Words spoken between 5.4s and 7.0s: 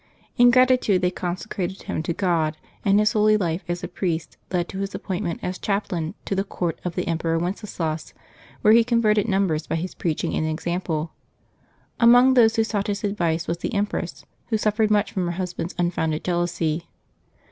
as chaplain to the court of